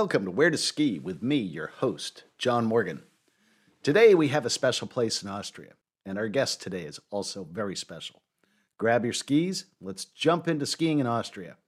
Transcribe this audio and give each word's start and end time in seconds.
Welcome 0.00 0.24
to 0.24 0.30
Where 0.30 0.48
to 0.48 0.56
Ski 0.56 0.98
with 0.98 1.22
me, 1.22 1.36
your 1.36 1.66
host, 1.66 2.24
John 2.38 2.64
Morgan. 2.64 3.02
Today 3.82 4.14
we 4.14 4.28
have 4.28 4.46
a 4.46 4.50
special 4.50 4.88
place 4.88 5.22
in 5.22 5.28
Austria, 5.28 5.74
and 6.06 6.16
our 6.16 6.28
guest 6.28 6.62
today 6.62 6.84
is 6.84 6.98
also 7.10 7.44
very 7.44 7.76
special. 7.76 8.22
Grab 8.78 9.04
your 9.04 9.12
skis, 9.12 9.66
let's 9.78 10.06
jump 10.06 10.48
into 10.48 10.64
skiing 10.64 11.00
in 11.00 11.06
Austria. 11.06 11.58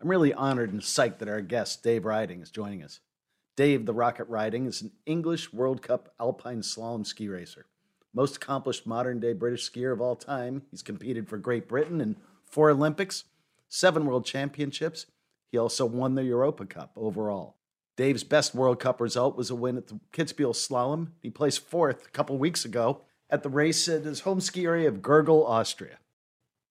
I'm 0.00 0.08
really 0.08 0.32
honored 0.32 0.72
and 0.72 0.80
psyched 0.80 1.18
that 1.18 1.28
our 1.28 1.42
guest, 1.42 1.82
Dave 1.82 2.06
Ryding, 2.06 2.42
is 2.42 2.50
joining 2.50 2.82
us. 2.82 3.00
Dave 3.54 3.84
the 3.84 3.92
Rocket 3.92 4.30
Ryding 4.30 4.66
is 4.66 4.80
an 4.80 4.92
English 5.04 5.52
World 5.52 5.82
Cup 5.82 6.14
alpine 6.18 6.62
slalom 6.62 7.06
ski 7.06 7.28
racer. 7.28 7.66
Most 8.14 8.36
accomplished 8.36 8.86
modern 8.86 9.20
day 9.20 9.34
British 9.34 9.70
skier 9.70 9.92
of 9.92 10.00
all 10.00 10.16
time, 10.16 10.62
he's 10.70 10.80
competed 10.80 11.28
for 11.28 11.36
Great 11.36 11.68
Britain 11.68 12.00
in 12.00 12.16
four 12.46 12.70
Olympics, 12.70 13.24
seven 13.68 14.06
World 14.06 14.24
Championships. 14.24 15.04
He 15.52 15.58
also 15.58 15.84
won 15.84 16.14
the 16.14 16.24
Europa 16.24 16.64
Cup 16.64 16.92
overall. 16.96 17.57
Dave's 17.98 18.22
best 18.22 18.54
World 18.54 18.78
Cup 18.78 19.00
result 19.00 19.36
was 19.36 19.50
a 19.50 19.56
win 19.56 19.76
at 19.76 19.88
the 19.88 19.98
Kitzbühel 20.12 20.54
Slalom. 20.54 21.08
He 21.20 21.30
placed 21.30 21.68
fourth 21.68 22.06
a 22.06 22.10
couple 22.10 22.38
weeks 22.38 22.64
ago 22.64 23.00
at 23.28 23.42
the 23.42 23.48
race 23.48 23.88
at 23.88 24.04
his 24.04 24.20
home 24.20 24.40
ski 24.40 24.66
area 24.66 24.86
of 24.86 25.02
Gurgl, 25.02 25.44
Austria. 25.44 25.98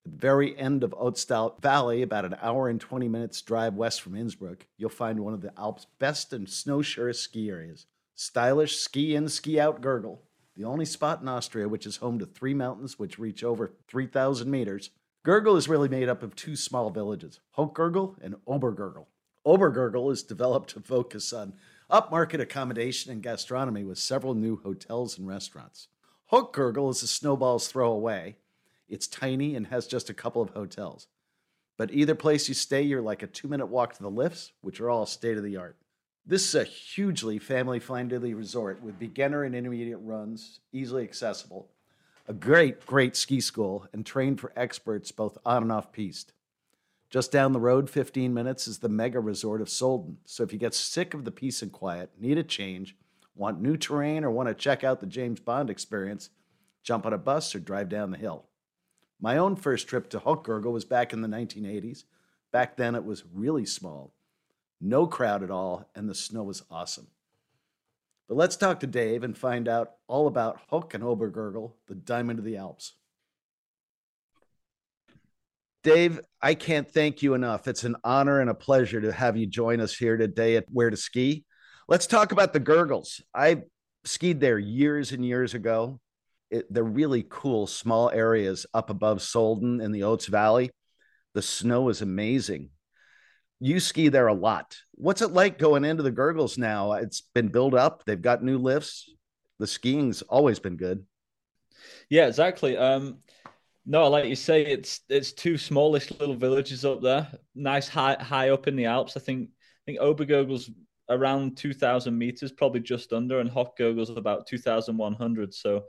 At 0.06 0.14
the 0.14 0.18
very 0.18 0.58
end 0.58 0.86
of 0.86 0.92
Ötztal 0.92 1.62
Valley, 1.62 2.02
about 2.02 2.24
an 2.24 2.38
hour 2.42 2.70
and 2.70 2.80
20 2.80 3.10
minutes 3.10 3.42
drive 3.42 3.74
west 3.74 4.02
from 4.02 4.16
Innsbruck, 4.16 4.68
you'll 4.78 4.90
find 4.90 5.20
one 5.20 5.34
of 5.34 5.42
the 5.42 5.52
Alps' 5.60 5.88
best 6.00 6.32
and 6.32 6.50
snow 6.50 6.82
surest 6.82 7.24
ski 7.24 7.50
areas. 7.50 7.88
Stylish 8.16 8.78
ski 8.78 9.14
in, 9.14 9.28
ski 9.28 9.60
out 9.60 9.82
Gurgl, 9.82 10.20
the 10.56 10.64
only 10.64 10.86
spot 10.86 11.22
in 11.22 11.28
Austria 11.28 11.68
which 11.68 11.86
is 11.86 11.98
home 11.98 12.20
to 12.20 12.26
three 12.26 12.54
mountains 12.54 12.98
which 12.98 13.20
reach 13.20 13.44
over 13.44 13.74
3,000 13.90 14.50
meters. 14.50 14.92
Gurgl 15.26 15.58
is 15.58 15.68
really 15.68 15.90
made 15.90 16.08
up 16.08 16.24
of 16.24 16.38
two 16.38 16.56
small 16.56 16.90
villages, 16.90 17.42
Hochgurgl 17.58 18.16
and 18.22 18.36
Obergurgl. 18.48 19.08
Obergurgl 19.48 20.12
is 20.12 20.24
developed 20.24 20.72
to 20.72 20.82
focus 20.82 21.32
on 21.32 21.54
upmarket 21.90 22.42
accommodation 22.42 23.14
and 23.14 23.24
gastronomy 23.24 23.86
with 23.86 23.98
several 23.98 24.36
new 24.36 24.58
hotels 24.58 25.18
and 25.18 25.26
restaurants. 25.26 25.88
Hochgurgl 26.34 26.92
is 26.92 27.02
a 27.02 27.08
snowball's 27.08 27.70
throw 27.70 27.90
away, 27.90 28.36
it's 28.90 29.08
tiny 29.08 29.56
and 29.56 29.68
has 29.68 29.88
just 29.88 30.10
a 30.10 30.14
couple 30.14 30.42
of 30.42 30.50
hotels. 30.50 31.08
But 31.78 31.94
either 31.94 32.14
place 32.14 32.50
you 32.50 32.56
stay, 32.56 32.82
you're 32.82 33.02
like 33.02 33.24
a 33.24 33.28
two 33.28 33.48
minute 33.48 33.68
walk 33.68 33.94
to 33.94 34.04
the 34.04 34.10
lifts, 34.10 34.52
which 34.60 34.82
are 34.82 34.90
all 34.90 35.06
state 35.06 35.38
of 35.38 35.44
the 35.46 35.56
art. 35.56 35.78
This 36.26 36.46
is 36.46 36.56
a 36.56 36.66
hugely 36.66 37.40
family 37.40 37.80
friendly 37.80 38.34
resort 38.34 38.84
with 38.84 39.00
beginner 39.00 39.46
and 39.46 39.56
intermediate 39.56 40.02
runs, 40.02 40.60
easily 40.74 41.04
accessible, 41.04 41.70
a 42.28 42.34
great, 42.34 42.86
great 42.86 43.16
ski 43.16 43.40
school, 43.40 43.88
and 43.94 44.06
trained 44.06 44.42
for 44.42 44.52
experts 44.58 45.14
both 45.14 45.38
on 45.46 45.64
and 45.64 45.72
off 45.72 45.94
piste. 45.94 46.34
Just 47.10 47.32
down 47.32 47.54
the 47.54 47.60
road, 47.60 47.90
15 47.90 48.34
minutes, 48.34 48.68
is 48.68 48.80
the 48.80 48.90
mega 48.90 49.20
resort 49.20 49.62
of 49.62 49.68
Sölden. 49.68 50.18
So 50.26 50.44
if 50.44 50.52
you 50.52 50.60
get 50.60 50.74
sick 50.74 51.14
of 51.14 51.24
the 51.24 51.32
peace 51.32 51.62
and 51.62 51.72
quiet, 51.72 52.12
need 52.20 52.38
a 52.38 52.44
change, 52.44 52.98
want 53.34 53.62
new 53.62 53.78
terrain, 53.78 54.26
or 54.26 54.32
want 54.32 54.50
to 54.50 54.54
check 54.54 54.84
out 54.84 55.00
the 55.00 55.06
James 55.06 55.40
Bond 55.40 55.70
experience, 55.70 56.30
jump 56.84 57.06
on 57.06 57.14
a 57.14 57.18
bus 57.18 57.56
or 57.56 57.60
drive 57.60 57.88
down 57.88 58.12
the 58.12 58.18
hill. 58.18 58.46
My 59.22 59.38
own 59.38 59.56
first 59.56 59.88
trip 59.88 60.10
to 60.10 60.20
Hochgurgl 60.20 60.72
was 60.72 60.86
back 60.86 61.14
in 61.14 61.22
the 61.22 61.28
1980s. 61.28 62.04
Back 62.52 62.76
then, 62.76 62.94
it 62.94 63.06
was 63.06 63.24
really 63.34 63.66
small, 63.66 64.14
no 64.82 65.08
crowd 65.08 65.44
at 65.44 65.52
all, 65.52 65.90
and 65.96 66.10
the 66.10 66.16
snow 66.16 66.44
was 66.44 66.64
awesome. 66.70 67.08
But 68.28 68.36
let's 68.36 68.58
talk 68.58 68.82
to 68.82 68.88
Dave 68.88 69.24
and 69.24 69.38
find 69.38 69.68
out 69.68 69.94
all 70.08 70.28
about 70.28 70.60
Hoch 70.70 70.94
and 70.94 71.04
Obergurgl, 71.04 71.72
the 71.88 71.96
diamond 71.96 72.40
of 72.40 72.46
the 72.46 72.58
Alps. 72.58 72.94
Dave, 75.88 76.20
I 76.42 76.54
can't 76.54 76.92
thank 76.92 77.24
you 77.24 77.34
enough. 77.34 77.66
It's 77.66 77.86
an 77.86 77.96
honor 78.04 78.42
and 78.42 78.50
a 78.50 78.54
pleasure 78.54 79.00
to 79.00 79.12
have 79.14 79.38
you 79.38 79.48
join 79.48 79.80
us 79.80 79.96
here 79.96 80.18
today 80.18 80.58
at 80.58 80.66
Where 80.70 80.90
to 80.90 80.98
Ski. 80.98 81.46
Let's 81.88 82.08
talk 82.08 82.34
about 82.34 82.52
the 82.52 82.60
Gurgls. 82.60 83.22
I 83.34 83.64
skied 84.04 84.42
there 84.42 84.60
years 84.60 85.14
and 85.14 85.26
years 85.26 85.54
ago 85.54 86.02
it, 86.52 86.66
they're 86.70 86.84
really 86.84 87.26
cool 87.30 87.68
small 87.68 88.10
areas 88.10 88.66
up 88.74 88.90
above 88.90 89.20
Sölden 89.20 89.82
in 89.82 89.94
the 89.94 90.02
Ötz 90.02 90.28
Valley. 90.28 90.72
The 91.34 91.42
snow 91.42 91.88
is 91.88 92.02
amazing. 92.02 92.70
You 93.62 93.80
ski 93.80 94.10
there 94.10 94.28
a 94.28 94.34
lot. 94.34 94.76
What's 94.96 95.22
it 95.22 95.32
like 95.32 95.58
going 95.58 95.86
into 95.86 96.04
the 96.04 96.12
Gurgls 96.12 96.58
now? 96.58 96.92
It's 96.94 97.22
been 97.34 97.48
built 97.48 97.74
up. 97.74 98.04
They've 98.06 98.22
got 98.22 98.44
new 98.44 98.58
lifts. 98.58 99.10
The 99.60 99.68
skiing's 99.68 100.22
always 100.22 100.60
been 100.60 100.76
good. 100.76 101.06
Yeah, 102.10 102.28
exactly. 102.28 102.76
Um, 102.76 103.20
no, 103.90 104.10
like 104.10 104.26
you 104.26 104.36
say, 104.36 104.66
it's 104.66 105.00
it's 105.08 105.32
two 105.32 105.58
smallish 105.58 106.12
little 106.12 106.36
villages 106.36 106.84
up 106.84 107.02
there. 107.02 107.26
Nice 107.56 107.88
high 107.88 108.18
high 108.20 108.50
up 108.50 108.68
in 108.68 108.76
the 108.76 108.86
Alps. 108.86 109.16
I 109.16 109.22
think 109.22 109.50
I 109.50 109.84
think 109.86 110.00
Obergurgl's 110.00 110.70
around 111.10 111.56
two 111.56 111.74
thousand 111.74 112.18
meters, 112.18 112.52
probably 112.52 112.82
just 112.82 113.14
under, 113.14 113.40
and 113.40 113.50
Hochgurgl's 113.50 114.10
about 114.10 114.46
two 114.46 114.58
thousand 114.58 114.98
one 114.98 115.14
hundred. 115.14 115.54
So 115.54 115.86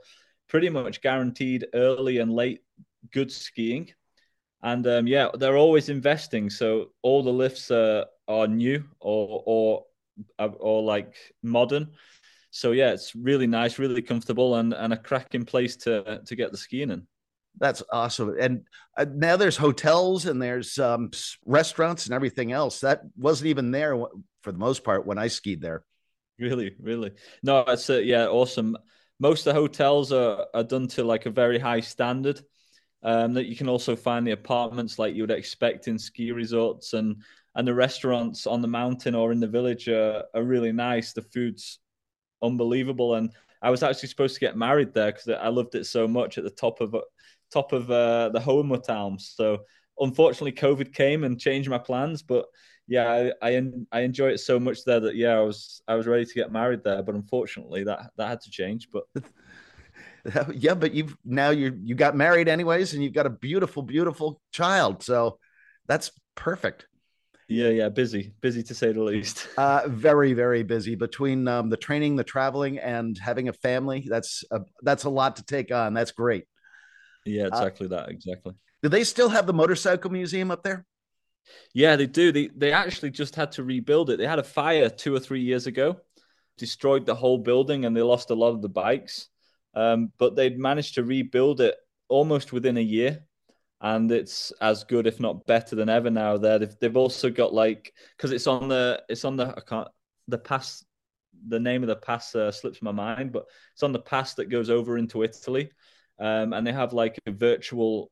pretty 0.47 0.69
much 0.69 1.01
guaranteed 1.01 1.67
early 1.73 2.19
and 2.19 2.31
late 2.31 2.61
good 3.11 3.31
skiing. 3.31 3.89
And 4.63 4.87
um, 4.87 5.05
yeah, 5.05 5.27
they're 5.33 5.57
always 5.57 5.89
investing. 5.89 6.49
So 6.49 6.91
all 7.01 7.21
the 7.21 7.33
lifts 7.33 7.69
uh, 7.69 8.05
are 8.29 8.47
new 8.47 8.83
or 9.01 9.43
or 9.45 9.85
or 10.37 10.83
like 10.83 11.15
modern. 11.43 11.91
So 12.51 12.71
yeah, 12.71 12.91
it's 12.91 13.13
really 13.13 13.47
nice, 13.47 13.77
really 13.77 14.01
comfortable, 14.01 14.55
and 14.55 14.73
and 14.73 14.93
a 14.93 14.97
cracking 14.97 15.43
place 15.43 15.75
to 15.83 16.21
to 16.25 16.35
get 16.37 16.51
the 16.53 16.57
skiing 16.57 16.91
in. 16.91 17.05
That's 17.59 17.83
awesome. 17.91 18.35
And 18.39 18.63
uh, 18.97 19.05
now 19.13 19.35
there's 19.35 19.57
hotels 19.57 20.25
and 20.25 20.41
there's 20.41 20.79
um, 20.79 21.11
restaurants 21.45 22.05
and 22.05 22.13
everything 22.13 22.51
else. 22.51 22.81
That 22.81 23.01
wasn't 23.17 23.49
even 23.49 23.71
there 23.71 23.97
for 24.41 24.51
the 24.51 24.57
most 24.57 24.83
part 24.83 25.05
when 25.05 25.17
I 25.17 25.27
skied 25.27 25.61
there. 25.61 25.83
Really, 26.37 26.75
really. 26.79 27.11
No, 27.43 27.59
it's 27.67 27.89
uh, 27.89 27.97
yeah, 27.97 28.27
awesome 28.27 28.77
most 29.19 29.45
of 29.45 29.53
the 29.53 29.59
hotels 29.59 30.11
are, 30.11 30.47
are 30.53 30.63
done 30.63 30.87
to 30.87 31.03
like 31.03 31.25
a 31.25 31.31
very 31.31 31.59
high 31.59 31.81
standard. 31.81 32.41
Um, 33.01 33.33
that 33.35 33.45
you 33.45 33.55
can 33.55 33.69
also 33.69 33.95
find 33.95 34.27
the 34.27 34.31
apartments 34.31 34.99
like 34.99 35.15
you 35.15 35.23
would 35.23 35.31
expect 35.31 35.87
in 35.87 35.97
ski 35.97 36.33
resorts 36.33 36.91
and 36.91 37.23
and 37.55 37.65
the 37.65 37.73
restaurants 37.73 38.45
on 38.45 38.61
the 38.61 38.67
mountain 38.67 39.15
or 39.15 39.31
in 39.31 39.39
the 39.39 39.47
village 39.47 39.87
are, 39.87 40.25
are 40.35 40.43
really 40.43 40.73
nice. 40.73 41.13
The 41.13 41.21
food's 41.21 41.79
unbelievable, 42.41 43.15
and 43.15 43.31
I 43.61 43.69
was 43.69 43.83
actually 43.83 44.09
supposed 44.09 44.33
to 44.33 44.41
get 44.41 44.57
married 44.57 44.93
there 44.93 45.13
because 45.13 45.29
I 45.29 45.47
loved 45.47 45.75
it 45.75 45.85
so 45.85 46.09
much 46.09 46.37
at 46.37 46.43
the 46.43 46.49
top 46.49 46.81
of 46.81 46.93
top 47.51 47.73
of 47.73 47.89
uh, 47.89 48.29
the 48.29 48.39
Hohenwurz 48.39 49.21
So 49.21 49.59
unfortunately, 49.99 50.53
COVID 50.53 50.93
came 50.93 51.23
and 51.23 51.39
changed 51.39 51.69
my 51.69 51.77
plans, 51.77 52.21
but 52.21 52.45
yeah, 52.87 53.31
I, 53.41 53.49
I, 53.49 53.71
I 53.91 53.99
enjoy 54.01 54.29
it 54.29 54.39
so 54.39 54.59
much 54.59 54.83
there 54.83 54.99
that 54.99 55.15
yeah, 55.15 55.37
I 55.37 55.41
was 55.41 55.81
I 55.87 55.95
was 55.95 56.07
ready 56.07 56.25
to 56.25 56.33
get 56.33 56.51
married 56.51 56.83
there, 56.83 57.03
but 57.03 57.15
unfortunately 57.15 57.83
that 57.83 58.11
that 58.17 58.27
had 58.27 58.41
to 58.41 58.51
change. 58.51 58.87
But 58.91 59.03
yeah, 60.53 60.73
but 60.73 60.93
you've 60.93 61.15
now 61.23 61.51
you 61.51 61.79
you 61.83 61.95
got 61.95 62.15
married 62.15 62.47
anyways, 62.47 62.93
and 62.93 63.03
you've 63.03 63.13
got 63.13 63.25
a 63.25 63.31
beautiful, 63.31 63.83
beautiful 63.83 64.41
child, 64.51 65.03
so 65.03 65.37
that's 65.87 66.11
perfect. 66.35 66.87
Yeah, 67.49 67.69
yeah, 67.69 67.89
busy, 67.89 68.31
busy 68.41 68.61
to 68.63 68.75
say 68.75 68.91
the 68.91 69.01
least. 69.01 69.47
Uh, 69.57 69.81
very, 69.87 70.33
very 70.33 70.61
busy 70.63 70.95
between 70.95 71.47
um, 71.47 71.69
the 71.69 71.77
training, 71.77 72.15
the 72.15 72.23
traveling, 72.23 72.77
and 72.77 73.17
having 73.17 73.49
a 73.49 73.53
family. 73.53 74.05
That's 74.07 74.43
a, 74.51 74.61
that's 74.83 75.03
a 75.03 75.09
lot 75.09 75.35
to 75.37 75.43
take 75.43 75.71
on. 75.71 75.95
That's 75.95 76.11
great. 76.11 76.45
Yeah, 77.25 77.43
uh, 77.43 77.47
exactly 77.47 77.87
uh, 77.87 77.89
that. 77.89 78.09
Exactly. 78.09 78.53
Do 78.81 78.89
they 78.89 79.03
still 79.03 79.29
have 79.29 79.45
the 79.45 79.53
motorcycle 79.53 80.11
museum 80.11 80.51
up 80.51 80.63
there? 80.63 80.85
Yeah, 81.73 81.95
they 81.95 82.07
do. 82.07 82.31
They 82.31 82.49
they 82.55 82.71
actually 82.71 83.11
just 83.11 83.35
had 83.35 83.51
to 83.53 83.63
rebuild 83.63 84.09
it. 84.09 84.17
They 84.17 84.27
had 84.27 84.39
a 84.39 84.43
fire 84.43 84.89
two 84.89 85.15
or 85.15 85.19
three 85.19 85.41
years 85.41 85.67
ago, 85.67 85.97
destroyed 86.57 87.05
the 87.05 87.15
whole 87.15 87.39
building, 87.39 87.85
and 87.85 87.95
they 87.95 88.01
lost 88.01 88.29
a 88.29 88.35
lot 88.35 88.49
of 88.49 88.61
the 88.61 88.69
bikes. 88.69 89.29
Um, 89.73 90.11
but 90.17 90.35
they'd 90.35 90.57
managed 90.57 90.95
to 90.95 91.03
rebuild 91.03 91.61
it 91.61 91.75
almost 92.07 92.53
within 92.53 92.77
a 92.77 92.81
year, 92.81 93.23
and 93.81 94.11
it's 94.11 94.51
as 94.61 94.83
good, 94.83 95.07
if 95.07 95.19
not 95.19 95.45
better, 95.45 95.75
than 95.75 95.89
ever 95.89 96.09
now. 96.09 96.37
There, 96.37 96.59
they've, 96.59 96.75
they've 96.79 96.97
also 96.97 97.29
got 97.29 97.53
like 97.53 97.93
because 98.17 98.31
it's 98.31 98.47
on 98.47 98.67
the 98.67 99.03
it's 99.09 99.25
on 99.25 99.35
the 99.35 99.53
I 99.55 99.61
can't 99.61 99.87
the 100.27 100.37
pass 100.37 100.83
the 101.47 101.59
name 101.59 101.83
of 101.83 101.87
the 101.87 101.95
pass 101.95 102.35
uh, 102.35 102.51
slips 102.51 102.81
my 102.81 102.91
mind, 102.91 103.31
but 103.31 103.45
it's 103.73 103.83
on 103.83 103.93
the 103.93 103.99
pass 103.99 104.33
that 104.35 104.49
goes 104.49 104.69
over 104.69 104.97
into 104.97 105.23
Italy, 105.23 105.71
um, 106.19 106.53
and 106.53 106.65
they 106.65 106.73
have 106.73 106.93
like 106.93 107.19
a 107.25 107.31
virtual 107.31 108.11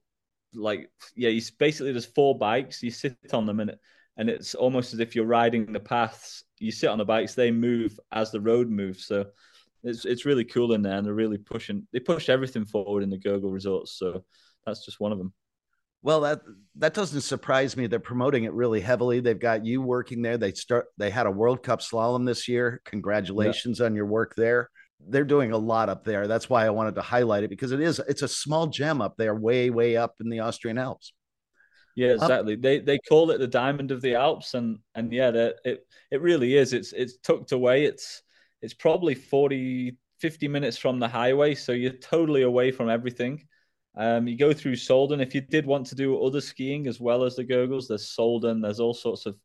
like 0.54 0.90
yeah, 1.16 1.30
you 1.30 1.42
basically 1.60 1.92
there's 1.92 2.06
four 2.06 2.38
bikes. 2.38 2.82
You 2.82 2.92
sit 2.92 3.18
on 3.34 3.46
them 3.46 3.60
and 3.60 3.72
it, 3.72 3.80
and 4.18 4.30
it's 4.30 4.56
almost 4.56 4.94
as 4.94 5.00
if 5.00 5.16
you're 5.16 5.26
riding 5.26 5.72
the 5.72 5.80
paths. 5.80 6.44
You 6.60 6.72
sit 6.72 6.90
on 6.90 6.98
the 6.98 7.06
bikes, 7.06 7.36
they 7.36 7.52
move 7.52 8.00
as 8.12 8.32
the 8.32 8.42
road 8.42 8.70
moves. 8.70 9.06
So 9.06 9.26
it's 9.84 10.06
it's 10.06 10.26
really 10.26 10.46
cool 10.46 10.74
in 10.74 10.82
there, 10.82 10.98
and 10.98 11.06
they're 11.06 11.14
really 11.14 11.38
pushing. 11.38 11.88
They 11.94 12.00
push 12.00 12.30
everything 12.30 12.66
forward 12.66 13.04
in 13.04 13.10
the 13.10 13.18
Gurgl 13.18 13.52
resorts. 13.52 13.98
So 13.98 14.24
that's 14.66 14.86
just 14.86 15.00
one 15.00 15.12
of 15.12 15.18
them. 15.18 15.34
Well, 16.02 16.22
that 16.22 16.42
that 16.76 16.94
doesn't 16.94 17.22
surprise 17.22 17.76
me. 17.76 17.88
They're 17.88 18.00
promoting 18.00 18.46
it 18.46 18.54
really 18.54 18.82
heavily. 18.82 19.20
They've 19.20 19.38
got 19.38 19.66
you 19.66 19.82
working 19.82 20.22
there. 20.22 20.38
They 20.38 20.54
start. 20.54 20.86
They 20.98 21.10
had 21.10 21.28
a 21.28 21.32
World 21.32 21.62
Cup 21.62 21.82
slalom 21.82 22.26
this 22.26 22.48
year. 22.48 22.82
Congratulations 22.86 23.80
yeah. 23.80 23.88
on 23.88 23.96
your 23.96 24.06
work 24.06 24.34
there 24.36 24.70
they're 25.00 25.24
doing 25.24 25.52
a 25.52 25.58
lot 25.58 25.90
up 25.90 26.04
there. 26.04 26.28
That's 26.28 26.50
why 26.50 26.66
I 26.66 26.70
wanted 26.70 26.96
to 26.96 27.02
highlight 27.02 27.44
it 27.44 27.50
because 27.50 27.72
it 27.72 27.80
is 27.80 28.02
it's 28.08 28.22
a 28.22 28.28
small 28.28 28.68
gem 28.68 29.02
up 29.02 29.16
there, 29.18 29.36
way 29.36 29.70
way 29.70 29.96
up 29.98 30.16
in 30.20 30.30
the 30.30 30.40
Austrian 30.40 30.78
Alps. 30.78 31.14
Yeah, 31.96 32.10
exactly. 32.10 32.54
Um, 32.54 32.62
they 32.62 32.80
they 32.80 33.00
call 33.00 33.32
it 33.32 33.40
the 33.40 33.48
diamond 33.48 33.92
of 33.92 34.02
the 34.02 34.16
Alps, 34.16 34.54
and 34.54 34.78
and 34.94 35.12
yeah, 35.12 35.50
it 35.66 35.80
it 36.12 36.22
really 36.22 36.56
is. 36.56 36.74
It's 36.74 36.94
it's 36.94 37.18
tucked 37.18 37.52
away. 37.52 37.86
It's 37.86 38.22
it's 38.62 38.74
probably 38.74 39.16
40, 39.16 39.98
50 40.20 40.48
minutes 40.48 40.78
from 40.78 41.00
the 41.00 41.08
highway, 41.08 41.56
so 41.56 41.72
you're 41.72 41.92
totally 41.92 42.44
away 42.44 42.72
from 42.72 42.90
everything. 42.90 43.44
Um, 43.96 44.28
you 44.28 44.38
go 44.38 44.54
through 44.54 44.76
Sölden. 44.76 45.22
If 45.22 45.34
you 45.34 45.42
did 45.42 45.66
want 45.66 45.88
to 45.88 45.96
do 45.96 46.22
other 46.24 46.42
skiing 46.42 46.88
as 46.88 47.00
well 47.00 47.24
as 47.24 47.36
the 47.36 47.44
Gurgls, 47.44 47.88
there's 47.88 48.16
Sölden. 48.16 48.62
There's 48.62 48.80
all 48.80 48.94
sorts 48.94 49.26
of 49.26 49.36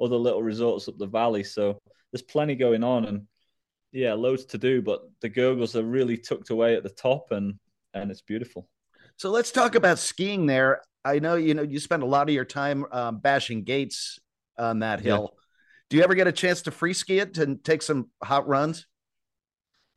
other 0.00 0.16
little 0.16 0.42
resorts 0.42 0.88
up 0.88 0.96
the 0.96 1.06
valley. 1.06 1.44
So 1.44 1.78
there's 2.10 2.22
plenty 2.22 2.54
going 2.54 2.84
on, 2.84 3.04
and 3.04 3.26
yeah, 3.92 4.14
loads 4.14 4.44
to 4.46 4.58
do. 4.58 4.82
But 4.82 5.02
the 5.20 5.30
Gurgls 5.30 5.74
are 5.74 5.84
really 5.84 6.16
tucked 6.16 6.50
away 6.50 6.76
at 6.76 6.82
the 6.82 6.90
top, 6.90 7.30
and 7.30 7.54
and 7.94 8.10
it's 8.10 8.22
beautiful. 8.22 8.68
So 9.16 9.30
let's 9.30 9.50
talk 9.50 9.74
about 9.74 9.98
skiing 9.98 10.46
there. 10.46 10.82
I 11.04 11.18
know 11.18 11.36
you 11.36 11.54
know 11.54 11.62
you 11.62 11.80
spend 11.80 12.02
a 12.02 12.06
lot 12.06 12.28
of 12.28 12.34
your 12.34 12.44
time 12.44 12.84
um, 12.92 13.18
bashing 13.18 13.64
gates 13.64 14.18
on 14.58 14.80
that 14.80 15.00
hill. 15.00 15.30
Yeah. 15.32 15.38
Do 15.90 15.96
you 15.96 16.02
ever 16.02 16.14
get 16.14 16.26
a 16.26 16.32
chance 16.32 16.62
to 16.62 16.70
free 16.70 16.92
ski 16.92 17.18
it 17.18 17.38
and 17.38 17.64
take 17.64 17.82
some 17.82 18.10
hot 18.22 18.46
runs? 18.46 18.86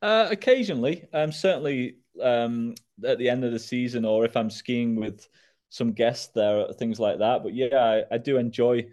Uh, 0.02 0.28
occasionally, 0.32 1.06
um, 1.14 1.32
certainly 1.32 1.98
um, 2.22 2.74
at 3.06 3.18
the 3.18 3.30
end 3.30 3.44
of 3.44 3.52
the 3.52 3.60
season, 3.60 4.06
or 4.06 4.26
if 4.26 4.36
I'm 4.38 4.50
skiing 4.50 4.96
with 4.96 5.28
some 5.70 5.92
guests 5.92 6.30
there, 6.34 6.66
things 6.80 7.00
like 7.00 7.20
that. 7.20 7.44
But 7.44 7.54
yeah, 7.54 7.78
I, 7.78 8.16
I 8.16 8.18
do 8.18 8.38
enjoy, 8.38 8.88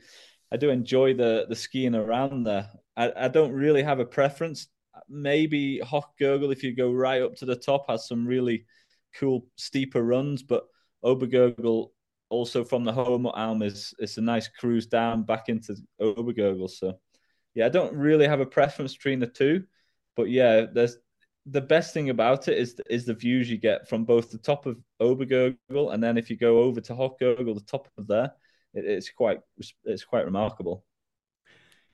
I 0.53 0.57
do 0.57 0.71
enjoy 0.71 1.15
the 1.15 1.47
the 1.49 1.57
skiing 1.57 1.95
around 1.95 2.45
there. 2.45 2.69
I, 2.97 3.13
I 3.17 3.29
don't 3.29 3.53
really 3.53 3.83
have 3.83 4.01
a 4.01 4.05
preference. 4.05 4.67
Maybe 5.09 5.79
Hoch 5.81 6.11
Gurgl, 6.21 6.53
if 6.53 6.63
you 6.63 6.75
go 6.75 6.93
right 6.93 7.23
up 7.23 7.35
to 7.37 7.47
the 7.47 7.57
top, 7.57 7.87
has 7.89 8.07
some 8.09 8.27
really 8.27 8.65
cool 9.19 9.47
steeper 9.57 10.03
runs, 10.03 10.43
but 10.43 10.65
Obergurgl 11.05 11.91
also 12.31 12.65
from 12.65 12.85
the 12.85 12.93
Hohe 12.93 13.21
Mut 13.21 13.35
Alm 13.37 13.63
is 13.63 13.95
it's 13.99 14.19
a 14.19 14.21
nice 14.23 14.49
cruise 14.49 14.87
down 14.87 15.23
back 15.23 15.49
into 15.49 15.77
Obergurgl. 16.01 16.71
So 16.71 16.99
yeah, 17.55 17.67
I 17.67 17.71
don't 17.71 17.95
really 17.95 18.27
have 18.27 18.41
a 18.41 18.47
preference 18.47 18.95
between 18.95 19.21
the 19.21 19.27
two, 19.27 19.65
but 20.17 20.31
yeah, 20.31 20.67
there's 20.73 20.99
the 21.47 21.61
best 21.61 21.95
thing 21.95 22.11
about 22.11 22.49
it 22.49 22.59
is 22.59 22.81
is 22.91 23.07
the 23.07 23.15
views 23.15 23.51
you 23.51 23.57
get 23.57 23.89
from 23.89 24.05
both 24.05 24.31
the 24.31 24.39
top 24.39 24.67
of 24.67 24.79
Obergurgl 25.01 25.95
and 25.95 26.03
then 26.03 26.19
if 26.19 26.29
you 26.29 26.37
go 26.37 26.59
over 26.63 26.81
to 26.81 26.93
Hochgurgl, 26.95 27.55
the 27.55 27.65
top 27.67 27.89
of 27.97 28.07
there, 28.07 28.33
it, 28.75 28.85
it's 28.85 29.11
quite 29.11 29.41
it's 29.85 30.05
quite 30.05 30.25
remarkable. 30.25 30.85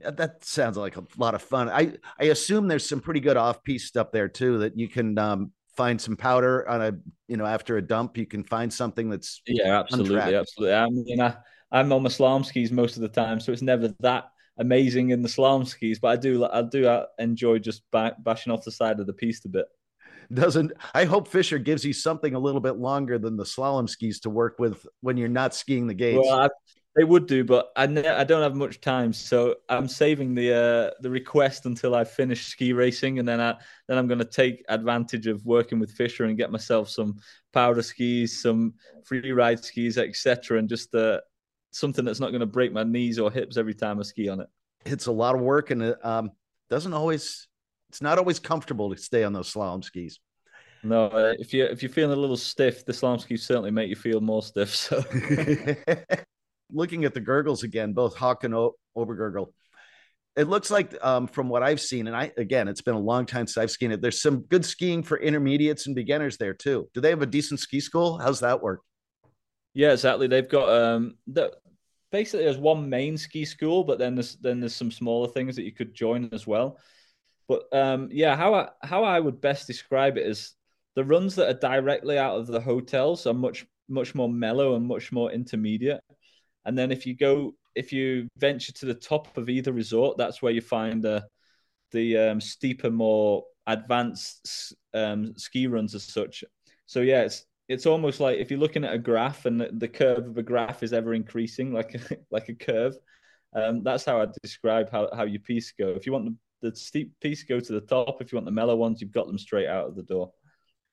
That 0.01 0.45
sounds 0.45 0.77
like 0.77 0.97
a 0.97 1.05
lot 1.17 1.35
of 1.35 1.43
fun. 1.43 1.69
I 1.69 1.95
I 2.19 2.25
assume 2.25 2.69
there's 2.69 2.89
some 2.89 3.01
pretty 3.01 3.21
good 3.21 3.37
off 3.37 3.63
piste 3.63 3.97
up 3.97 4.13
there 4.13 4.29
too 4.29 4.59
that 4.59 4.79
you 4.79 4.89
can 4.89 5.19
um, 5.19 5.53
find 5.77 6.01
some 6.01 6.17
powder 6.17 6.69
on 6.69 6.83
a 6.83 6.93
you 7.29 7.37
know 7.37 7.47
after 7.47 7.77
a 7.77 7.83
dump 7.83 8.17
you 8.17 8.27
can 8.27 8.45
find 8.45 8.73
something 8.73 9.11
that's 9.11 9.43
yeah 9.47 9.81
absolutely 9.81 10.17
untracked. 10.17 10.35
absolutely 10.35 10.75
i 10.75 10.87
mean 10.89 11.21
I, 11.21 11.37
i'm 11.73 11.93
on 11.93 12.03
my 12.03 12.09
slalom 12.09 12.45
skis 12.45 12.71
most 12.71 12.97
of 12.97 13.03
the 13.03 13.09
time 13.09 13.41
so 13.41 13.53
it's 13.53 13.63
never 13.63 13.93
that 14.01 14.31
amazing 14.59 15.11
in 15.11 15.23
the 15.23 15.29
slalom 15.29 15.67
skis 15.67 15.99
but 15.99 16.09
i 16.09 16.17
do 16.17 16.45
i 16.45 16.63
do 16.63 16.87
uh, 16.87 17.07
enjoy 17.19 17.59
just 17.59 17.83
bashing 17.93 18.53
off 18.53 18.65
the 18.65 18.71
side 18.71 19.01
of 19.01 19.07
the 19.07 19.13
piste 19.13 19.47
a 19.47 19.49
bit 19.49 19.67
doesn't 20.33 20.73
i 20.95 21.05
hope 21.05 21.29
Fischer 21.29 21.59
gives 21.59 21.85
you 21.85 21.93
something 21.93 22.35
a 22.35 22.39
little 22.39 22.61
bit 22.61 22.77
longer 22.77 23.19
than 23.19 23.37
the 23.37 23.45
slalom 23.45 23.89
skis 23.89 24.21
to 24.21 24.31
work 24.31 24.59
with 24.59 24.87
when 25.01 25.17
you're 25.17 25.29
not 25.29 25.55
skiing 25.55 25.87
the 25.87 25.95
gates 25.95 26.25
well, 26.25 26.49
they 26.97 27.05
would 27.05 27.27
do, 27.27 27.45
but 27.45 27.73
I, 27.75 27.87
ne- 27.87 28.07
I 28.07 28.23
don't 28.23 28.43
have 28.43 28.55
much 28.55 28.81
time, 28.81 29.13
so 29.13 29.57
I'm 29.69 29.89
saving 29.89 30.35
the 30.35 30.55
uh, 30.55 30.91
the 31.01 31.11
request 31.11 31.67
until 31.67 31.95
I 31.95 32.05
finish 32.05 32.47
ski 32.47 32.73
racing, 32.73 33.19
and 33.19 33.27
then 33.27 33.41
I 33.41 33.57
then 33.89 33.99
I'm 33.99 34.07
going 34.07 34.21
to 34.21 34.25
take 34.25 34.65
advantage 34.69 35.27
of 35.27 35.45
working 35.45 35.81
with 35.81 35.91
Fischer 35.91 36.25
and 36.25 36.37
get 36.37 36.53
myself 36.53 36.89
some 36.89 37.17
powder 37.53 37.83
skis, 37.83 38.41
some 38.41 38.75
free 39.05 39.33
ride 39.33 39.65
skis, 39.65 39.99
etc., 39.99 40.59
and 40.59 40.69
just 40.69 40.95
uh, 40.95 41.21
something 41.73 42.05
that's 42.05 42.21
not 42.21 42.31
going 42.31 42.41
to 42.41 42.47
break 42.47 42.73
my 42.73 42.85
knees 42.85 43.19
or 43.19 43.31
hips 43.31 43.57
every 43.57 43.75
time 43.75 43.99
I 43.99 44.03
ski 44.03 44.29
on 44.29 44.41
it. 44.41 44.49
It's 44.85 45.07
a 45.07 45.13
lot 45.13 45.35
of 45.35 45.41
work, 45.41 45.71
and 45.71 45.83
it 45.83 46.05
um, 46.05 46.31
doesn't 46.71 46.95
always. 46.95 47.49
It's 47.89 48.03
not 48.03 48.19
always 48.19 48.39
comfortable 48.39 48.93
to 48.93 49.01
stay 49.01 49.25
on 49.25 49.33
those 49.33 49.53
slalom 49.53 49.83
skis. 49.83 50.21
No, 50.85 51.07
uh, 51.07 51.35
if 51.39 51.53
you 51.53 51.65
if 51.65 51.83
you're 51.83 51.91
feeling 51.91 52.17
a 52.17 52.21
little 52.21 52.37
stiff, 52.37 52.87
the 52.87 52.93
slalom 52.93 53.21
skis 53.21 53.45
certainly 53.45 53.73
make 53.73 53.89
you 53.89 53.97
feel 53.97 54.21
more 54.21 54.43
stiff. 54.43 54.73
So. 54.77 55.03
looking 56.71 57.05
at 57.05 57.15
the 57.15 57.21
Gurgls 57.21 57.63
again, 57.63 57.93
both 57.93 58.17
Hoch 58.17 58.45
and 58.45 58.55
o- 58.55 58.77
Obergurgl, 58.97 59.53
it 60.37 60.49
looks 60.49 60.71
like 60.71 60.95
um, 61.05 61.27
from 61.29 61.49
what 61.49 61.63
I've 61.63 61.81
seen, 61.81 62.07
and 62.07 62.17
I 62.17 62.33
again, 62.37 62.67
it's 62.67 62.81
been 62.81 62.95
a 62.95 63.01
long 63.01 63.25
time 63.25 63.47
since 63.47 63.59
I've 63.59 63.71
skied 63.71 63.93
it. 63.93 64.01
There's 64.01 64.21
some 64.21 64.41
good 64.41 64.65
skiing 64.65 65.03
for 65.03 65.19
intermediates 65.19 65.87
and 65.87 65.95
beginners 65.95 66.37
there 66.39 66.55
too. 66.55 66.89
Do 66.93 67.01
they 67.01 67.11
have 67.11 67.23
a 67.23 67.27
decent 67.27 67.61
ski 67.61 67.81
school? 67.81 68.19
How's 68.19 68.41
that 68.41 68.61
work? 68.61 68.81
Yeah, 69.75 69.93
exactly. 69.93 70.27
They've 70.27 70.49
got 70.49 70.69
um, 70.69 71.17
the, 71.27 71.53
basically 72.11 72.45
there's 72.45 72.59
one 72.59 72.89
main 72.89 73.17
ski 73.17 73.45
school, 73.45 73.85
but 73.85 73.99
then 73.99 74.15
there's 74.15 74.37
then 74.37 74.61
there's 74.61 74.75
some 74.75 74.91
smaller 74.91 75.29
things 75.29 75.57
that 75.57 75.65
you 75.65 75.73
could 75.73 75.95
join 75.95 76.29
as 76.33 76.47
well. 76.47 76.79
But 77.47 77.65
um, 77.73 78.09
yeah, 78.11 78.37
how 78.37 78.55
I 78.55 78.69
how 78.83 79.05
I 79.05 79.21
would 79.21 79.41
best 79.41 79.67
describe 79.67 80.17
it 80.17 80.27
is 80.27 80.55
the 80.97 81.05
runs 81.05 81.35
that 81.37 81.49
are 81.49 81.59
directly 81.59 82.19
out 82.19 82.39
of 82.39 82.47
the 82.47 82.61
hotels 82.61 83.27
are 83.27 83.35
much 83.35 83.67
much 83.89 84.15
more 84.15 84.29
mellow 84.29 84.77
and 84.77 84.87
much 84.87 85.13
more 85.13 85.31
intermediate. 85.31 86.01
And 86.67 86.77
then 86.77 86.91
if 86.91 87.07
you 87.07 87.15
go, 87.17 87.55
if 87.75 87.93
you 87.93 88.29
venture 88.39 88.73
to 88.73 88.87
the 88.87 88.95
top 88.95 89.37
of 89.37 89.49
either 89.49 89.73
resort, 89.73 90.17
that's 90.17 90.43
where 90.43 90.53
you 90.53 90.61
find 90.61 91.03
the 91.03 91.27
the 91.93 92.17
um, 92.19 92.41
steeper, 92.41 92.91
more 92.91 93.45
advanced 93.67 94.75
um, 94.93 95.35
ski 95.37 95.67
runs 95.67 95.95
as 95.95 96.05
such. 96.05 96.45
So 96.87 97.01
yeah, 97.01 97.23
it's 97.23 97.45
it's 97.69 97.87
almost 97.87 98.21
like 98.21 98.39
if 98.39 98.51
you're 98.51 98.61
looking 98.61 98.85
at 98.85 98.93
a 98.93 98.99
graph 98.99 99.47
and 99.47 99.61
the, 99.61 99.71
the 99.73 99.89
curve 99.89 100.27
of 100.27 100.37
a 100.37 100.43
graph 100.43 100.83
is 100.83 100.93
ever 100.93 101.15
increasing, 101.15 101.73
like 101.73 101.95
a, 101.95 102.17
like 102.31 102.49
a 102.49 102.55
curve. 102.55 102.97
Um, 103.55 103.83
that's 103.83 104.05
how 104.05 104.21
I 104.21 104.27
describe 104.43 104.91
how, 104.91 105.09
how 105.15 105.25
your 105.25 105.41
piste 105.41 105.75
go. 105.79 105.89
If 105.91 106.07
you 106.07 106.13
want 106.13 106.37
the, 106.61 106.71
the 106.71 106.77
steep 106.77 107.13
piste, 107.21 107.49
go 107.49 107.61
to 107.61 107.73
the 107.73 107.81
top. 107.81 108.21
If 108.21 108.33
you 108.33 108.37
want 108.37 108.47
the 108.47 108.53
mellow 108.53 108.77
ones, 108.77 109.01
you've 109.01 109.13
got 109.13 109.29
them 109.29 109.39
straight 109.39 109.69
out 109.69 109.87
of 109.87 109.97
the 109.97 110.03
door. 110.03 110.33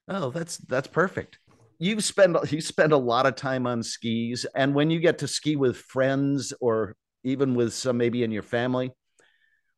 Oh, 0.08 0.30
that's 0.30 0.58
that's 0.58 0.88
perfect 0.88 1.40
you 1.82 2.00
spend 2.00 2.38
you 2.52 2.62
spend 2.62 2.94
a 2.94 2.98
lot 2.98 3.26
of 3.26 3.36
time 3.36 3.66
on 3.66 3.82
skis 3.82 4.46
and 4.56 4.76
when 4.76 4.92
you 4.92 5.00
get 5.00 5.18
to 5.18 5.28
ski 5.28 5.56
with 5.56 5.76
friends 5.76 6.54
or 6.62 6.96
even 7.24 7.56
with 7.56 7.74
some 7.74 7.98
maybe 7.98 8.24
in 8.24 8.32
your 8.32 8.44
family 8.44 8.92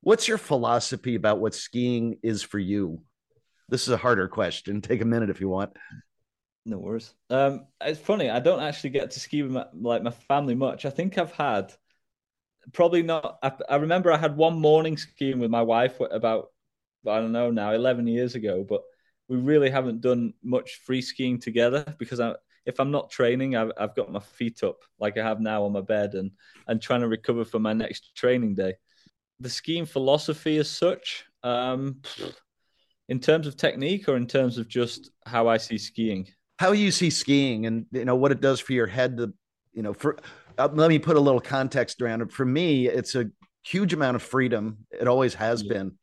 what's 0.02 0.28
your 0.28 0.38
philosophy 0.38 1.16
about 1.16 1.40
what 1.40 1.56
skiing 1.56 2.20
is 2.22 2.44
for 2.44 2.60
you? 2.60 3.02
This 3.70 3.84
is 3.84 3.94
a 3.94 3.98
harder 3.98 4.28
question. 4.28 4.82
Take 4.82 5.02
a 5.02 5.06
minute 5.06 5.30
if 5.30 5.40
you 5.40 5.48
want. 5.48 5.72
No 6.66 6.78
worries. 6.78 7.14
Um 7.30 7.68
it's 7.82 8.00
funny 8.00 8.30
i 8.30 8.40
don't 8.40 8.62
actually 8.62 8.92
get 8.92 9.12
to 9.12 9.20
ski 9.20 9.44
with 9.44 9.52
my, 9.52 9.66
like 9.74 10.04
my 10.04 10.12
family 10.12 10.56
much. 10.56 10.86
I 10.86 10.90
think 10.90 11.18
i've 11.18 11.32
had 11.32 11.74
probably 12.74 13.04
not 13.04 13.40
I, 13.42 13.52
I 13.70 13.76
remember 13.78 14.12
i 14.12 14.18
had 14.18 14.38
one 14.38 14.60
morning 14.60 14.96
skiing 14.96 15.40
with 15.40 15.52
my 15.52 15.62
wife 15.62 16.00
about 16.00 16.48
i 17.06 17.20
don't 17.20 17.34
know 17.34 17.52
now 17.52 17.74
11 17.74 18.08
years 18.08 18.36
ago 18.36 18.66
but 18.68 18.84
we 19.28 19.38
really 19.38 19.70
haven't 19.70 20.02
done 20.02 20.34
much 20.44 20.82
free 20.86 21.02
skiing 21.02 21.40
together 21.40 21.96
because 21.98 22.20
I, 22.20 22.36
if 22.66 22.80
I'm 22.80 22.92
not 22.92 23.10
training, 23.10 23.56
I've, 23.56 23.72
I've 23.78 23.96
got 23.96 24.12
my 24.12 24.20
feet 24.20 24.64
up 24.64 24.78
like 25.00 25.18
I 25.18 25.24
have 25.24 25.40
now 25.40 25.64
on 25.64 25.74
my 25.74 25.82
bed 25.82 26.14
and, 26.14 26.32
and 26.68 26.82
trying 26.82 27.02
to 27.02 27.08
recover 27.08 27.46
for 27.46 27.60
my 27.60 27.74
next 27.74 28.16
training 28.16 28.56
day. 28.56 28.76
The 29.40 29.50
skiing 29.50 29.86
philosophy 29.86 30.58
as 30.58 30.70
such, 30.70 31.26
um, 31.44 32.02
in 33.10 33.20
terms 33.20 33.48
of 33.48 33.58
technique 33.58 34.08
or 34.08 34.16
in 34.16 34.28
terms 34.28 34.58
of 34.58 34.68
just 34.68 35.12
how 35.26 35.48
I 35.48 35.58
see 35.58 35.78
skiing? 35.78 36.28
How 36.60 36.72
you 36.72 36.92
see 36.92 37.10
skiing 37.10 37.66
and 37.66 37.86
you 37.92 38.06
know 38.06 38.16
what 38.16 38.32
it 38.32 38.42
does 38.42 38.60
for 38.60 38.74
your 38.74 38.88
head 38.88 39.18
to, 39.18 39.34
you 39.74 39.82
know, 39.82 39.94
for 39.94 40.18
uh, 40.58 40.70
let 40.72 40.90
me 40.90 41.00
put 41.00 41.18
a 41.18 41.20
little 41.20 41.42
context 41.42 42.02
around 42.02 42.22
it. 42.22 42.32
For 42.32 42.46
me, 42.46 42.88
it's 42.88 43.16
a 43.16 43.26
huge 43.64 43.94
amount 43.94 44.16
of 44.16 44.24
freedom. 44.24 44.86
It 44.92 45.08
always 45.08 45.34
has 45.36 45.64
yeah. 45.64 45.74
been. 45.74 45.98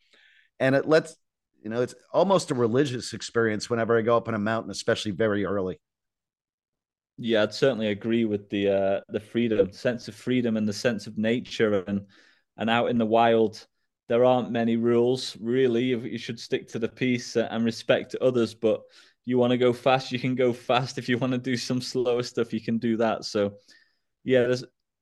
And 0.59 0.75
it 0.75 0.87
lets 0.87 1.17
you 1.62 1.71
know, 1.71 1.83
it's 1.83 1.95
almost 2.12 2.50
a 2.50 2.55
religious 2.55 3.12
experience 3.12 3.69
whenever 3.69 3.99
I 3.99 4.02
go 4.02 4.17
up 4.17 4.29
on 4.29 4.35
a 4.35 4.38
mountain, 4.38 4.71
especially 4.71 5.12
very 5.12 5.45
early. 5.45 5.79
Yeah, 7.17 7.43
I'd 7.43 7.52
certainly 7.52 7.88
agree 7.88 8.25
with 8.25 8.49
the 8.49 8.69
uh, 8.69 9.00
the 9.11 9.21
freedom, 9.21 9.73
sense 9.73 10.09
of 10.09 10.14
freedom, 10.14 10.57
and 10.57 10.67
the 10.67 10.73
sense 10.73 11.07
of 11.07 11.19
nature, 11.19 11.85
and 11.87 12.07
and 12.57 12.71
out 12.71 12.88
in 12.90 12.97
the 12.97 13.07
wild, 13.07 13.67
there 14.09 14.25
aren't 14.25 14.50
many 14.50 14.76
rules 14.76 15.37
really. 15.38 15.85
You 15.85 16.19
should 16.19 16.40
stick 16.40 16.69
to 16.69 16.79
the 16.79 16.88
piste 16.88 17.37
and 17.37 17.64
respect 17.64 18.14
others, 18.21 18.55
but 18.55 18.83
you 19.26 19.38
want 19.38 19.50
to 19.50 19.59
go 19.59 19.73
fast, 19.73 20.12
you 20.12 20.19
can 20.19 20.35
go 20.35 20.52
fast. 20.52 20.99
If 20.99 21.09
you 21.09 21.19
want 21.19 21.33
to 21.33 21.38
do 21.38 21.57
some 21.57 21.81
slower 21.81 22.23
stuff, 22.23 22.52
you 22.52 22.61
can 22.61 22.79
do 22.79 22.97
that. 22.97 23.25
So, 23.25 23.55
yeah, 24.25 24.55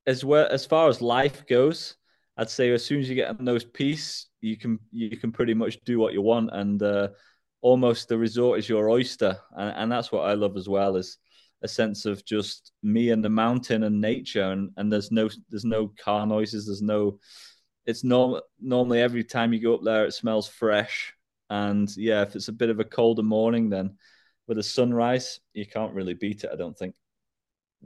as 0.06 0.24
well 0.24 0.48
as 0.50 0.66
far 0.66 0.88
as 0.88 1.00
life 1.00 1.46
goes, 1.46 1.96
I'd 2.38 2.48
say 2.48 2.70
as 2.70 2.84
soon 2.84 3.00
as 3.00 3.08
you 3.08 3.16
get 3.16 3.30
on 3.30 3.44
those 3.44 3.64
pistes, 3.64 4.26
you 4.40 4.56
can 4.56 4.78
you 4.92 5.16
can 5.16 5.32
pretty 5.32 5.54
much 5.54 5.82
do 5.84 5.98
what 5.98 6.12
you 6.12 6.22
want, 6.22 6.50
and 6.52 6.80
uh, 6.82 7.08
almost 7.60 8.08
the 8.08 8.16
resort 8.16 8.60
is 8.60 8.68
your 8.68 8.88
oyster, 8.88 9.36
and, 9.56 9.76
and 9.76 9.92
that's 9.92 10.12
what 10.12 10.24
I 10.24 10.34
love 10.34 10.56
as 10.56 10.68
well 10.68 10.96
is 10.96 11.18
a 11.62 11.68
sense 11.68 12.06
of 12.06 12.24
just 12.24 12.70
me 12.84 13.10
and 13.10 13.24
the 13.24 13.28
mountain 13.28 13.82
and 13.82 14.00
nature, 14.00 14.52
and, 14.52 14.70
and 14.76 14.92
there's 14.92 15.10
no 15.10 15.28
there's 15.50 15.64
no 15.64 15.92
car 16.02 16.26
noises, 16.26 16.66
there's 16.66 16.82
no 16.82 17.18
it's 17.86 18.04
normal 18.04 18.42
normally 18.60 19.00
every 19.00 19.24
time 19.24 19.52
you 19.52 19.60
go 19.60 19.74
up 19.74 19.82
there 19.82 20.06
it 20.06 20.14
smells 20.14 20.48
fresh, 20.48 21.12
and 21.50 21.88
yeah, 21.96 22.22
if 22.22 22.36
it's 22.36 22.48
a 22.48 22.52
bit 22.52 22.70
of 22.70 22.78
a 22.78 22.84
colder 22.84 23.24
morning, 23.24 23.68
then 23.68 23.96
with 24.46 24.58
a 24.58 24.62
sunrise 24.62 25.40
you 25.54 25.66
can't 25.66 25.94
really 25.94 26.14
beat 26.14 26.44
it, 26.44 26.50
I 26.52 26.56
don't 26.56 26.78
think. 26.78 26.94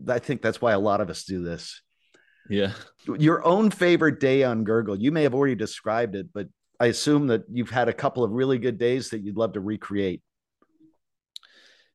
I 0.06 0.18
think 0.18 0.42
that's 0.42 0.60
why 0.60 0.72
a 0.72 0.78
lot 0.78 1.00
of 1.00 1.08
us 1.08 1.24
do 1.24 1.42
this. 1.42 1.80
Yeah. 2.48 2.72
Your 3.06 3.44
own 3.46 3.70
favorite 3.70 4.20
day 4.20 4.44
on 4.44 4.64
Gurgl. 4.64 5.00
You 5.00 5.12
may 5.12 5.22
have 5.22 5.34
already 5.34 5.54
described 5.54 6.14
it, 6.16 6.28
but 6.32 6.48
I 6.80 6.86
assume 6.86 7.28
that 7.28 7.44
you've 7.50 7.70
had 7.70 7.88
a 7.88 7.92
couple 7.92 8.24
of 8.24 8.32
really 8.32 8.58
good 8.58 8.78
days 8.78 9.10
that 9.10 9.20
you'd 9.20 9.36
love 9.36 9.52
to 9.52 9.60
recreate. 9.60 10.22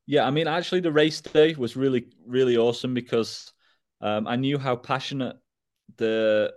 Yeah, 0.05 0.25
I 0.25 0.31
mean, 0.31 0.47
actually, 0.47 0.79
the 0.79 0.91
race 0.91 1.19
day 1.19 1.53
was 1.55 1.75
really, 1.75 2.07
really 2.25 2.55
awesome 2.55 2.93
because 2.93 3.51
um, 3.99 4.25
I 4.25 4.37
knew 4.37 4.57
how 4.57 4.77
passionate 4.77 5.35
the 5.97 6.53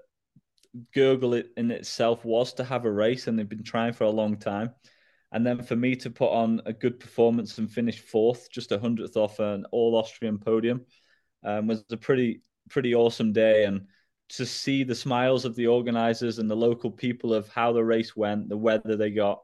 Gurgl 0.95 1.43
in 1.57 1.71
itself 1.73 2.25
was 2.25 2.53
to 2.55 2.65
have 2.65 2.85
a 2.85 2.93
race, 2.93 3.27
and 3.27 3.37
they've 3.37 3.49
been 3.49 3.65
trying 3.65 3.93
for 3.93 4.05
a 4.05 4.11
long 4.11 4.37
time. 4.37 4.71
And 5.33 5.45
then 5.45 5.63
for 5.63 5.77
me 5.77 5.97
to 5.97 6.11
put 6.11 6.31
on 6.31 6.61
a 6.67 6.73
good 6.73 7.01
performance 7.01 7.59
and 7.59 7.71
finish 7.71 8.01
fourth, 8.01 8.51
just 8.51 8.73
a 8.73 8.79
hundredth 8.79 9.17
off 9.17 9.39
an 9.41 9.65
all 9.73 9.97
Austrian 9.97 10.39
podium, 10.39 10.85
um, 11.45 11.67
was 11.67 11.85
a 11.91 11.97
pretty, 11.97 12.43
pretty 12.69 12.95
awesome 12.95 13.33
day. 13.33 13.65
And 13.65 13.87
to 14.31 14.47
see 14.47 14.85
the 14.85 14.95
smiles 14.95 15.45
of 15.45 15.57
the 15.57 15.67
organizers 15.67 16.39
and 16.39 16.51
the 16.51 16.57
local 16.57 16.91
people 16.91 17.35
of 17.35 17.49
how 17.49 17.73
the 17.73 17.85
race 17.85 18.15
went, 18.15 18.49
the 18.49 18.57
weather 18.57 18.97
they 18.97 19.11
got, 19.11 19.41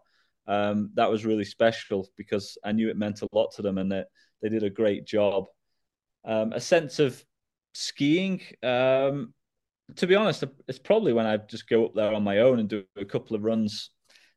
um, 0.46 0.90
that 0.94 1.10
was 1.10 1.26
really 1.26 1.44
special 1.44 2.08
because 2.16 2.56
I 2.64 2.72
knew 2.72 2.88
it 2.88 2.96
meant 2.96 3.22
a 3.22 3.28
lot 3.32 3.52
to 3.56 3.62
them 3.62 3.78
and 3.78 3.90
that 3.90 4.08
they 4.40 4.48
did 4.48 4.62
a 4.62 4.70
great 4.70 5.04
job. 5.04 5.46
Um, 6.24 6.52
a 6.52 6.60
sense 6.60 6.98
of 6.98 7.22
skiing, 7.74 8.40
um, 8.62 9.34
to 9.96 10.06
be 10.06 10.14
honest, 10.14 10.44
it's 10.66 10.78
probably 10.78 11.12
when 11.12 11.26
I 11.26 11.36
just 11.36 11.68
go 11.68 11.86
up 11.86 11.94
there 11.94 12.12
on 12.12 12.24
my 12.24 12.38
own 12.38 12.58
and 12.58 12.68
do 12.68 12.84
a 12.96 13.04
couple 13.04 13.36
of 13.36 13.44
runs, 13.44 13.90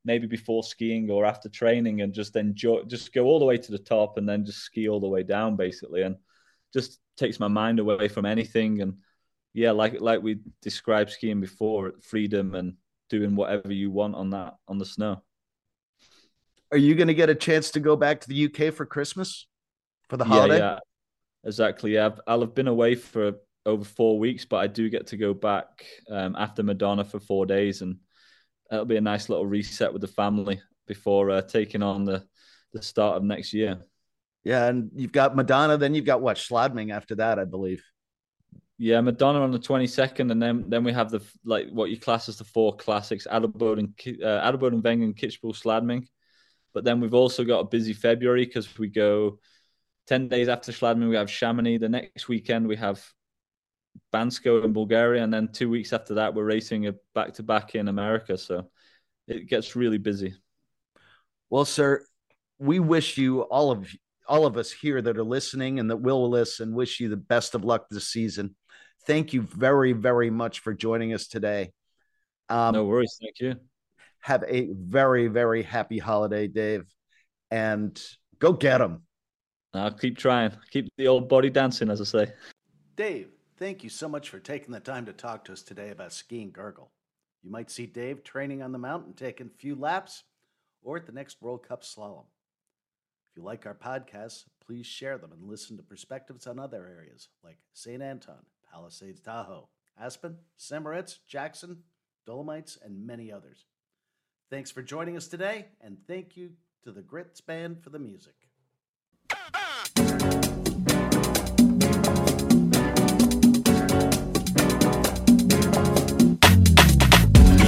maybe 0.05 0.27
before 0.27 0.63
skiing 0.63 1.09
or 1.09 1.25
after 1.25 1.49
training, 1.49 2.01
and 2.01 2.13
just 2.13 2.35
enjoy, 2.35 2.83
just 2.83 3.13
go 3.13 3.25
all 3.25 3.39
the 3.39 3.45
way 3.45 3.57
to 3.57 3.71
the 3.71 3.79
top 3.79 4.17
and 4.17 4.29
then 4.29 4.45
just 4.45 4.59
ski 4.59 4.87
all 4.87 4.99
the 4.99 5.07
way 5.07 5.23
down, 5.23 5.55
basically, 5.55 6.03
and 6.03 6.15
just 6.73 6.99
takes 7.17 7.39
my 7.39 7.47
mind 7.47 7.79
away 7.79 8.07
from 8.07 8.25
anything. 8.25 8.81
And 8.81 8.97
yeah, 9.53 9.71
like 9.71 9.99
like 9.99 10.21
we 10.21 10.39
described 10.61 11.11
skiing 11.11 11.41
before, 11.41 11.93
freedom 12.01 12.55
and 12.55 12.75
doing 13.09 13.35
whatever 13.35 13.73
you 13.73 13.91
want 13.91 14.15
on 14.15 14.29
that 14.31 14.55
on 14.67 14.77
the 14.77 14.85
snow. 14.85 15.21
Are 16.71 16.77
you 16.77 16.93
going 16.95 17.07
to 17.07 17.15
get 17.15 17.29
a 17.29 17.35
chance 17.35 17.71
to 17.71 17.79
go 17.79 17.95
back 17.95 18.21
to 18.21 18.27
the 18.29 18.35
UK 18.35 18.73
for 18.73 18.85
Christmas 18.85 19.47
for 20.07 20.17
the 20.17 20.25
holiday? 20.25 20.57
Yeah, 20.57 20.73
yeah. 20.73 20.79
exactly. 21.43 21.95
Yeah, 21.95 22.11
I'll 22.27 22.41
have 22.41 22.53
been 22.53 22.67
away 22.67 22.93
for 22.95 23.33
over 23.65 23.83
four 23.83 24.19
weeks, 24.19 24.45
but 24.45 24.57
I 24.57 24.67
do 24.67 24.89
get 24.89 25.07
to 25.07 25.17
go 25.17 25.33
back 25.33 25.85
um, 26.11 26.35
after 26.37 26.61
Madonna 26.61 27.03
for 27.03 27.19
four 27.19 27.47
days, 27.47 27.81
and 27.81 27.97
it'll 28.71 28.85
be 28.85 28.97
a 28.97 29.01
nice 29.01 29.29
little 29.29 29.47
reset 29.47 29.91
with 29.91 30.01
the 30.01 30.07
family 30.07 30.61
before 30.87 31.31
uh, 31.31 31.41
taking 31.41 31.81
on 31.83 32.05
the 32.05 32.23
the 32.73 32.81
start 32.83 33.17
of 33.17 33.23
next 33.23 33.51
year. 33.51 33.79
Yeah, 34.43 34.67
and 34.67 34.89
you've 34.95 35.11
got 35.11 35.35
Madonna, 35.35 35.77
then 35.77 35.93
you've 35.93 36.05
got 36.05 36.21
what 36.21 36.37
Schladming 36.37 36.93
after 36.93 37.15
that, 37.15 37.39
I 37.39 37.45
believe. 37.45 37.83
Yeah, 38.77 39.01
Madonna 39.01 39.41
on 39.41 39.51
the 39.51 39.59
twenty 39.59 39.87
second, 39.87 40.31
and 40.31 40.41
then 40.41 40.69
then 40.69 40.85
we 40.85 40.93
have 40.93 41.11
the 41.11 41.21
like 41.43 41.67
what 41.69 41.89
you 41.89 41.99
class 41.99 42.29
as 42.29 42.37
the 42.37 42.45
four 42.45 42.75
classics: 42.77 43.27
Adelboden 43.29 43.79
and 43.79 44.23
uh, 44.23 44.49
Adelboden, 44.49 44.81
Wengen, 44.81 45.13
Kitzbühel, 45.13 45.53
Schladming. 45.53 46.07
But 46.73 46.83
then 46.83 47.01
we've 47.01 47.13
also 47.13 47.43
got 47.43 47.59
a 47.59 47.65
busy 47.65 47.93
February 47.93 48.45
because 48.45 48.77
we 48.77 48.87
go 48.87 49.39
10 50.07 50.27
days 50.27 50.49
after 50.49 50.71
Schladming, 50.71 51.09
we 51.09 51.15
have 51.15 51.29
Chamonix. 51.29 51.77
The 51.77 51.87
next 51.87 52.27
weekend, 52.27 52.67
we 52.67 52.75
have 52.77 53.03
Bansko 54.13 54.63
in 54.63 54.73
Bulgaria. 54.73 55.23
And 55.23 55.33
then 55.33 55.49
two 55.51 55.69
weeks 55.69 55.93
after 55.93 56.15
that, 56.15 56.33
we're 56.33 56.45
racing 56.45 56.87
a 56.87 56.95
back 57.13 57.33
to 57.35 57.43
back 57.43 57.75
in 57.75 57.87
America. 57.87 58.37
So 58.37 58.69
it 59.27 59.47
gets 59.47 59.75
really 59.75 59.99
busy. 59.99 60.35
Well, 61.49 61.65
sir, 61.65 62.05
we 62.57 62.79
wish 62.79 63.17
you 63.17 63.41
all 63.41 63.71
of 63.71 63.87
all 64.29 64.45
of 64.45 64.55
us 64.55 64.71
here 64.71 65.01
that 65.01 65.17
are 65.17 65.23
listening 65.23 65.79
and 65.79 65.89
that 65.89 65.97
will 65.97 66.29
listen 66.29 66.73
wish 66.73 66.99
you 66.99 67.09
the 67.09 67.17
best 67.17 67.55
of 67.55 67.65
luck 67.65 67.87
this 67.89 68.07
season. 68.07 68.55
Thank 69.05 69.33
you 69.33 69.41
very, 69.41 69.91
very 69.91 70.29
much 70.29 70.59
for 70.59 70.73
joining 70.73 71.13
us 71.13 71.27
today. 71.27 71.73
Um, 72.47 72.75
no 72.75 72.85
worries. 72.85 73.17
Thank 73.19 73.39
you. 73.39 73.55
Have 74.21 74.43
a 74.47 74.69
very, 74.71 75.27
very 75.27 75.63
happy 75.63 75.97
holiday, 75.97 76.47
Dave, 76.47 76.85
and 77.49 77.99
go 78.37 78.53
get 78.53 78.77
them. 78.77 79.03
I'll 79.73 79.91
keep 79.91 80.17
trying. 80.17 80.51
Keep 80.71 80.89
the 80.97 81.07
old 81.07 81.27
body 81.27 81.49
dancing, 81.49 81.89
as 81.89 82.01
I 82.01 82.03
say. 82.03 82.33
Dave, 82.95 83.29
thank 83.57 83.83
you 83.83 83.89
so 83.89 84.07
much 84.07 84.29
for 84.29 84.39
taking 84.39 84.71
the 84.71 84.79
time 84.79 85.05
to 85.05 85.13
talk 85.13 85.45
to 85.45 85.53
us 85.53 85.63
today 85.63 85.89
about 85.89 86.13
skiing 86.13 86.51
Gurgl. 86.51 86.89
You 87.43 87.51
might 87.51 87.71
see 87.71 87.85
Dave 87.85 88.23
training 88.23 88.61
on 88.61 88.71
the 88.71 88.77
mountain, 88.77 89.13
taking 89.13 89.47
a 89.47 89.57
few 89.57 89.75
laps, 89.75 90.23
or 90.83 90.97
at 90.97 91.05
the 91.05 91.11
next 91.11 91.41
World 91.41 91.67
Cup 91.67 91.83
slalom. 91.83 92.25
If 93.29 93.37
you 93.37 93.43
like 93.43 93.67
our 93.67 93.75
podcasts, 93.75 94.45
please 94.65 94.87
share 94.87 95.19
them 95.19 95.31
and 95.31 95.43
listen 95.43 95.77
to 95.77 95.83
perspectives 95.83 96.47
on 96.47 96.57
other 96.57 96.87
areas 96.87 97.27
like 97.43 97.57
St. 97.73 98.01
Anton, 98.01 98.43
Palisades 98.71 99.19
Tahoe, 99.19 99.69
Aspen, 99.99 100.37
St. 100.57 100.81
Moritz, 100.81 101.19
Jackson, 101.27 101.83
Dolomites, 102.25 102.79
and 102.83 103.05
many 103.05 103.31
others. 103.31 103.65
Thanks 104.49 104.71
for 104.71 104.81
joining 104.81 105.15
us 105.15 105.27
today, 105.27 105.67
and 105.79 105.97
thank 106.07 106.35
you 106.37 106.53
to 106.83 106.91
the 106.91 107.03
Grits 107.03 107.39
Band 107.39 107.83
for 107.83 107.91
the 107.91 107.99
music. 107.99 108.33
We 109.27 109.35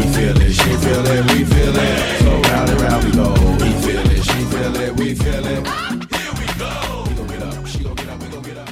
feel 0.08 0.42
it, 0.42 0.54
she 0.54 0.76
feel 0.78 1.06
it, 1.06 1.32
we 1.32 1.52
feel 4.52 4.76
it, 4.76 5.00
we 5.00 5.16
feel 5.16 5.46
it. 5.46 5.91